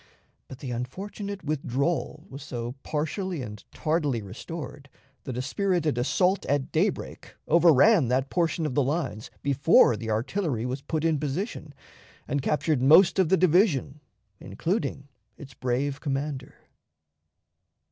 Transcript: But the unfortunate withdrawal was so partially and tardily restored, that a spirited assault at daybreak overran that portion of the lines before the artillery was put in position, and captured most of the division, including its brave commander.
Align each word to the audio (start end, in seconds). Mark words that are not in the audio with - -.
But 0.47 0.57
the 0.57 0.71
unfortunate 0.71 1.43
withdrawal 1.43 2.25
was 2.27 2.41
so 2.41 2.73
partially 2.81 3.43
and 3.43 3.63
tardily 3.71 4.23
restored, 4.23 4.89
that 5.25 5.37
a 5.37 5.43
spirited 5.43 5.95
assault 5.95 6.43
at 6.47 6.71
daybreak 6.71 7.35
overran 7.47 8.07
that 8.07 8.31
portion 8.31 8.65
of 8.65 8.73
the 8.73 8.81
lines 8.81 9.29
before 9.43 9.95
the 9.95 10.09
artillery 10.09 10.65
was 10.65 10.81
put 10.81 11.05
in 11.05 11.19
position, 11.19 11.71
and 12.27 12.41
captured 12.41 12.81
most 12.81 13.19
of 13.19 13.29
the 13.29 13.37
division, 13.37 13.99
including 14.39 15.07
its 15.37 15.53
brave 15.53 15.99
commander. 16.01 16.55